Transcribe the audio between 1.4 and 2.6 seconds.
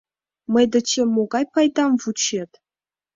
пайдам вучет?